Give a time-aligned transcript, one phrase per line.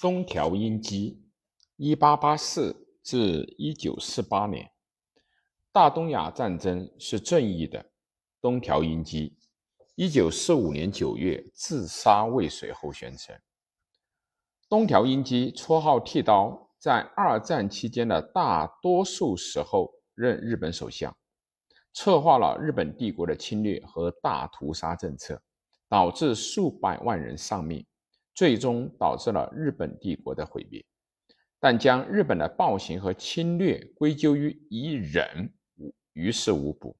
[0.00, 1.24] 东条英机，
[1.74, 4.70] 一八八四至一九四八年，
[5.72, 7.90] 大东亚战争是正义的。
[8.40, 9.36] 东条英机，
[9.96, 13.36] 一九四五年九月自杀未遂后宣称。
[14.68, 21.16] 东条英机，绰号剃刀，在二战期间的大多数时候任日本首相，
[21.92, 25.42] 策划了日本帝国的侵略和大屠杀政策，
[25.88, 27.84] 导致数百万人丧命。
[28.38, 30.84] 最终导致了日本帝国的毁灭，
[31.58, 35.52] 但将日本的暴行和侵略归咎于一人，
[36.12, 36.96] 于事无补。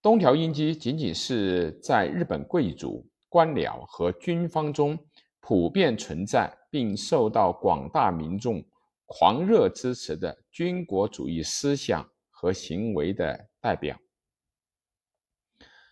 [0.00, 4.96] 东条英机仅仅是在日本贵族、官僚和军方中
[5.40, 8.64] 普遍存在并受到广大民众
[9.06, 13.98] 狂热支持的军国主义思想和行为的代表。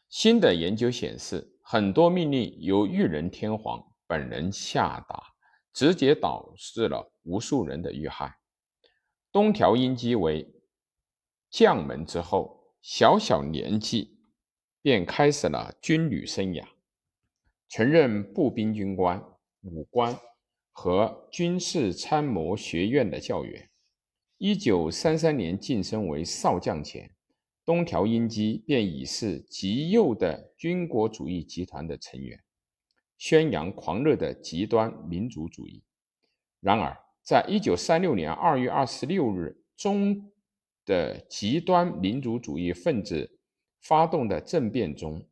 [0.08, 3.87] 新的研究显示，很多命令由裕仁天皇。
[4.08, 5.22] 本人下达，
[5.74, 8.38] 直接导致了无数人的遇害。
[9.30, 10.50] 东条英机为
[11.50, 14.18] 将门之后，小小年纪
[14.80, 16.66] 便开始了军旅生涯，
[17.68, 19.22] 曾任步兵军官、
[19.60, 20.18] 武官
[20.72, 23.68] 和军事参谋学院的教员。
[24.38, 27.14] 一九三三年晋升为少将前，
[27.66, 32.42] 东条英机便已是极右的军国主义集团的成员。
[33.18, 35.84] 宣扬狂热的极端民族主义。
[36.60, 40.32] 然而，在一九三六年二月二十六日中
[40.84, 43.38] 的极端民族主义分子
[43.82, 45.28] 发动的政变中，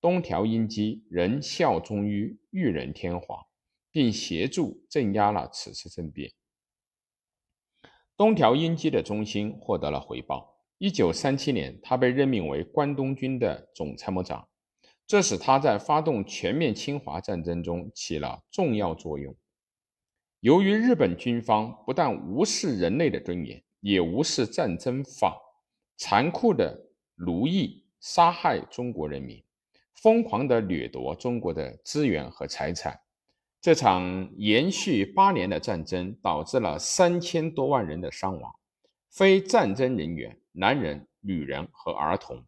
[0.00, 3.44] 东条英机仍效忠于裕仁天皇，
[3.90, 6.30] 并协助镇压了此次政变。
[8.16, 10.58] 东条英机的忠心获得了回报。
[10.78, 14.48] 一九三七年，他被任命为关东军的总参谋长。
[15.10, 19.34] 这使他在发动全面侵华战争中起了重要作用。
[20.38, 25.36] 由于日本军方不但无视人类的尊严，也无视战争法，
[25.96, 26.80] 残酷的
[27.16, 29.42] 奴役、杀害中国人民，
[29.94, 32.96] 疯狂地掠夺中国的资源和财产，
[33.60, 38.54] 这场延续八年的战争导致了三千多万人的伤亡，
[39.10, 42.40] 非战争人员、男人、女人和儿童。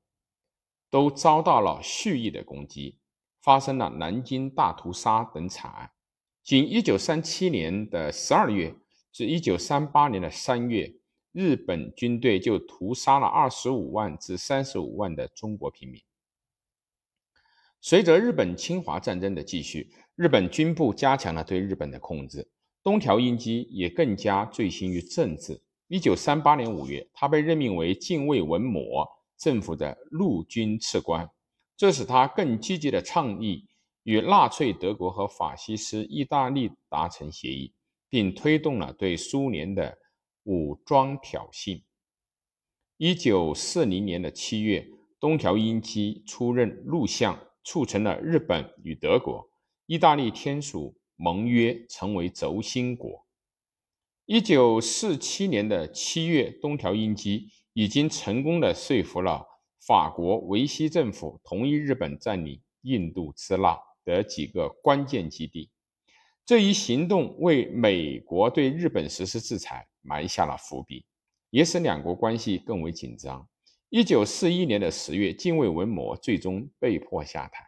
[0.92, 2.98] 都遭到了蓄意的攻击，
[3.40, 5.90] 发生了南京大屠杀等惨案。
[6.42, 8.74] 仅1937年的12月
[9.10, 10.92] 至1938年的3月，
[11.32, 15.98] 日本军队就屠杀了25万至35万的中国平民。
[17.80, 22.46] 随着日本侵华战争的继续，日本军部加强了对日本的控制，
[22.82, 25.62] 东条英机也更加醉心于政治。
[25.88, 29.08] 1938年5月，他被任命为近卫文磨。
[29.42, 31.28] 政府的陆军次官，
[31.76, 33.66] 这使他更积极地倡议
[34.04, 37.74] 与纳粹德国和法西斯意大利达成协议，
[38.08, 39.98] 并推动了对苏联的
[40.44, 41.82] 武装挑衅。
[42.98, 44.88] 一九四零年的七月，
[45.18, 49.50] 东条英机出任陆相，促成了日本与德国、
[49.86, 53.26] 意大利签署盟约，成为轴心国。
[54.26, 57.48] 一九四七年的七月，东条英机。
[57.72, 59.46] 已经成功的说服了
[59.80, 65.70] 法国维希政府同意日本占领印度支那的几个关键基地。
[66.44, 71.04] 这一行动为美国对日本实施制裁埋下了伏笔，
[71.50, 73.48] 也使两国关系更为紧张。
[73.88, 77.64] 一九四一年的十月，近卫文磨最终被迫下台，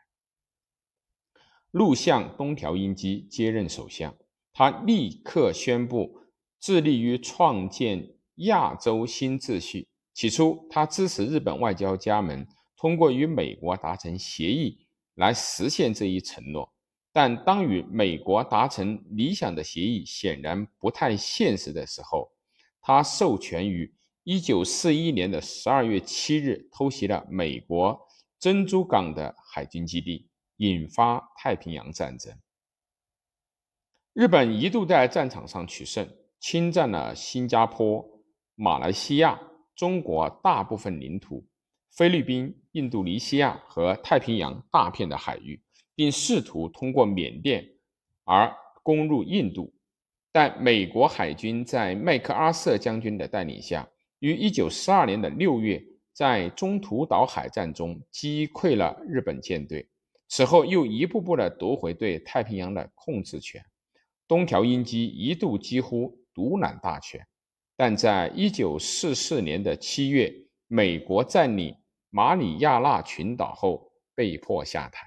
[1.70, 4.14] 陆相东条英机接任首相。
[4.52, 6.20] 他立刻宣布
[6.58, 9.88] 致力于创建亚洲新秩序。
[10.14, 14.86] 起初，他支持日本外交家们通过与美国达成协议
[15.16, 16.72] 来实现这一承诺。
[17.12, 22.30] 但当与美国达成理想的协议显然不太现实的时候，
[22.80, 23.92] 他授权于
[24.24, 28.00] 1941年的12月7日偷袭了美国
[28.38, 32.32] 珍珠港的海军基地，引发太平洋战争。
[34.12, 36.08] 日本一度在战场上取胜，
[36.38, 38.04] 侵占了新加坡、
[38.54, 39.40] 马来西亚。
[39.74, 41.44] 中国大部分领土、
[41.90, 45.60] 菲律宾、印度尼西亚和太平洋大片的海域，
[45.94, 47.64] 并试图通过缅甸
[48.24, 49.72] 而攻入印度，
[50.32, 53.88] 但美国海军在麦克阿瑟将军的带领下，
[54.18, 55.82] 于1942年的6月
[56.12, 59.88] 在中途岛海战中击溃了日本舰队，
[60.28, 63.64] 此后又一步步地夺回对太平洋的控制权。
[64.26, 67.26] 东条英机一度几乎独揽大权。
[67.76, 70.32] 但在一九四四年的七月，
[70.68, 71.74] 美国占领
[72.10, 75.06] 马里亚纳群岛后，被迫下台。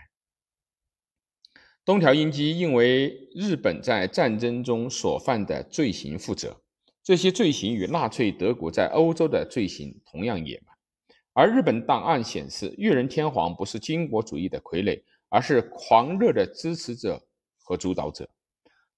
[1.85, 6.61] 东条英机应为日本在战争中所犯的罪行负责，
[7.01, 10.75] 这些罪行与纳粹德国在欧洲的罪行同样野蛮。
[11.31, 17.25] 而日本档案显示，裕仁天皇不是军国主义的傀儡，而是狂热的支持者
[17.63, 18.29] 和主导者。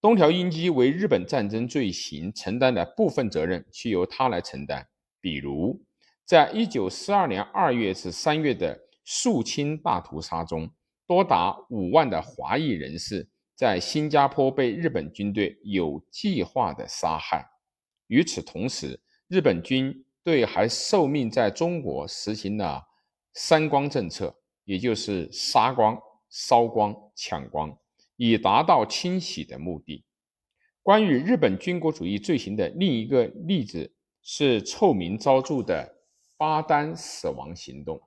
[0.02, 4.88] 东条英机为日本战争罪行承担的部分责任，需由他来承担。
[5.20, 5.78] 比如，
[6.24, 10.70] 在一九四二年二月至三月的肃清大屠杀中，
[11.06, 17.46] 多达五万的华裔人士在新加坡被日本军队有计划的杀害。
[18.08, 18.98] 与此同时，
[19.28, 22.82] 日本军队还受命在中国实行了
[23.36, 26.00] “三光”政策，也就是杀光、
[26.30, 27.78] 烧光、抢光。
[28.22, 30.04] 以达到清洗的目的。
[30.84, 36.04] 关于日本军国主义罪行的另一个例子是臭名昭著的
[36.36, 38.02] 巴丹死亡行动。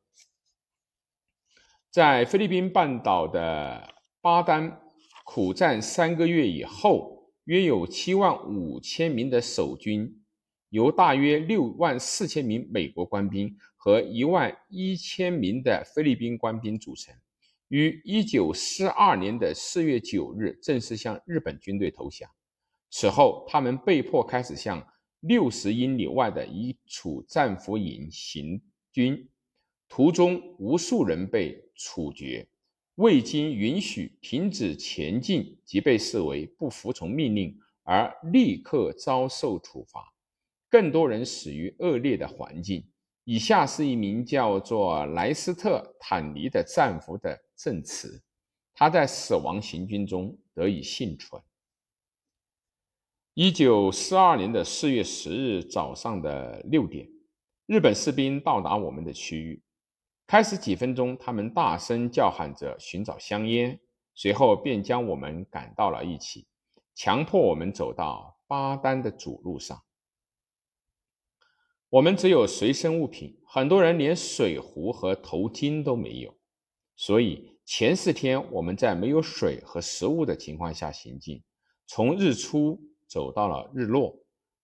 [1.91, 4.83] 在菲律宾半岛的巴丹
[5.25, 10.23] 苦战三个月以后，约有七万五千名的守军，
[10.69, 17.15] 由大约六万四千名美国官兵和一万一千名的菲律宾官兵组成。
[17.73, 22.29] 于一九四二年的四月九日正式向日本军队投降。
[22.91, 24.87] 此后，他们被迫开始向
[25.21, 28.61] 六十英里外的一处战俘营行
[28.93, 29.27] 军，
[29.89, 32.47] 途中无数人被处决，
[32.97, 40.13] 未经允许停止前进即被视为不服从命令而立刻遭受处罚。
[40.69, 42.87] 更多人死于恶劣的环境。
[43.25, 48.21] 以下是一名叫做莱斯特·坦尼的战俘的证词：
[48.75, 51.41] 他在死亡行军中得以幸存。
[53.35, 57.09] 一九四二年的四月十日早上的六点，
[57.67, 59.63] 日本士兵到达我们的区域。
[60.27, 63.81] 开始几分钟，他们大声叫喊着寻找香烟，
[64.17, 66.49] 随后便将我们赶到了一起，
[66.97, 69.81] 强迫我们走到巴丹的主路上。
[71.91, 76.37] 我们只有随身物品，很多人连水壶和头巾都没有，
[76.97, 81.43] 所以前四天我们在没有水和食物的情况下行进，
[81.87, 84.17] 从日出走到了日落，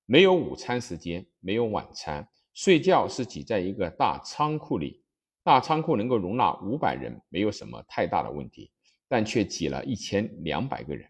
[0.07, 5.03] 没有午餐时间，没有晚餐，睡觉是挤在一个大仓库里，
[5.43, 8.71] 大仓库能够容纳五百人，没有什么太大的问题，
[9.09, 11.09] 但却挤了一千两百个人，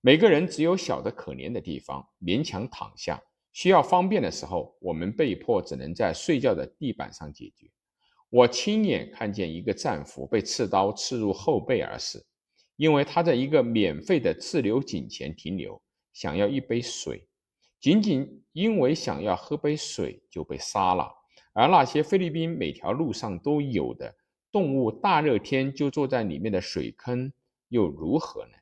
[0.00, 3.22] 每个人只有小的可怜的地方，勉强躺下。
[3.52, 7.68] 需要方便的时候，我们被迫只能在睡觉的地板上解决。
[8.30, 12.24] 我亲眼看见一个战俘被刺刀刺入后背而死，
[12.76, 15.80] 因为他在一个免费的自流井前停留，
[16.12, 17.26] 想要一杯水，
[17.80, 21.10] 仅仅因为想要喝杯水就被杀了。
[21.52, 24.14] 而那些菲律宾每条路上都有的
[24.52, 27.32] 动物，大热天就坐在里面的水坑，
[27.68, 28.52] 又如何呢？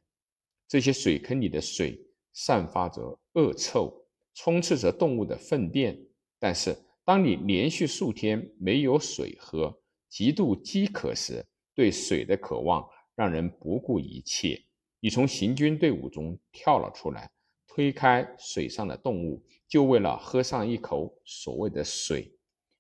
[0.69, 2.01] 这些水坑里的水
[2.33, 4.03] 散发着恶臭。
[4.39, 5.99] 充斥着动物的粪便，
[6.39, 14.61] 但是当你连续数天没有水喝，极度饥渴时，对水的渴望让人不顾一切。
[14.99, 17.31] 你从行军队伍中跳了出来，
[17.69, 22.37] 推开水上的动物，就为了喝上一口所谓的水。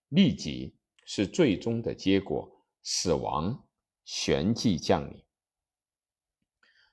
[0.08, 0.74] 立即
[1.04, 2.50] 是最终的结果，
[2.82, 3.64] 死亡
[4.04, 5.22] 旋即降临。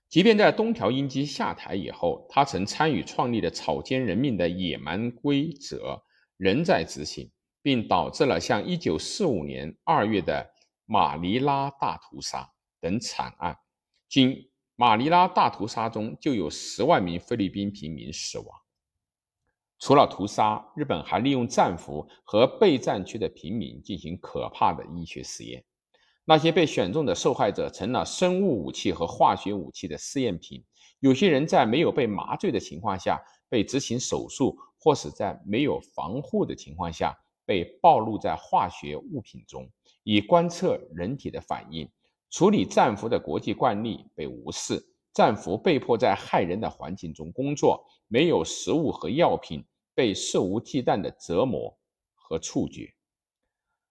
[0.07, 6.03] 即便在东条英机下台以后，他曾参与创立的草菅人命的野蛮规则
[6.37, 10.49] 仍在执行，并导致了像1945年2月的
[10.85, 12.49] 马尼拉大屠杀
[12.79, 13.57] 等惨案。
[14.09, 18.47] 仅马尼拉大屠杀中就有十万名菲律宾平民死亡。
[19.79, 25.63] 除了屠杀，日本还利用战俘和被战区的平民进行可怕的医学实验。
[26.25, 30.63] 那些被选中的受害者成了生物武器和化学武器的试验品。
[31.01, 33.21] 有些人在没有被麻醉的情况下
[33.53, 39.69] 被执行手术，或是在没有防护的情况下被暴露在化学物品中，
[40.01, 41.87] 以观测人体的反应。
[42.31, 44.83] 处理战俘的国际惯例被无视，
[45.13, 51.77] 战俘被迫在害人的环境中工作，没有食物和药品，被肆无忌惮的折磨
[52.15, 52.91] 和处决。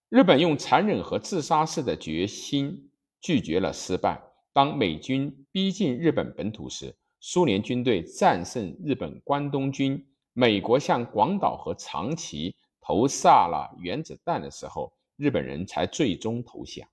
[0.09, 2.91] 日本用残忍和自杀式的决心
[3.21, 4.21] 拒绝了失败。
[4.51, 16.85] 当美军逼近日本本土时，苏联军队战胜日本关东军，美国向广岛和长崎投下了原子弹的时候，日本人才最终投降。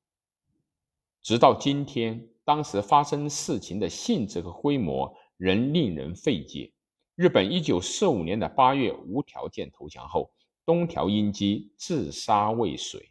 [1.21, 6.71] 直到今天，当时发生事情的性质和规模仍令人费解。
[7.17, 10.31] 日本一九四五年的八月无条件投降后，
[10.65, 13.11] 东条英机自杀未遂。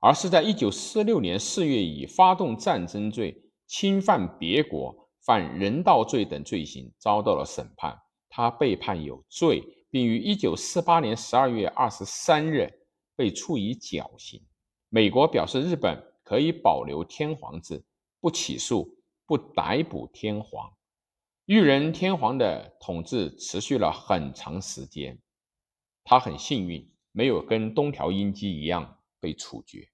[0.00, 12.72] 而是在一九四六年四月以发动战争罪侵犯别国、犯人道罪等罪行遭到了审判，他被判有罪，并于一九四八年十二月二十三日
[13.14, 14.40] 被处以绞刑。
[14.88, 17.84] 美国表示，日本可以保留天皇制，
[18.18, 18.88] 不起诉、
[19.26, 20.72] 不逮捕天皇。
[21.44, 25.20] 裕仁天皇的统治持续了很长时间，
[26.04, 29.89] 他很幸运，没有跟东条英机一样被处决。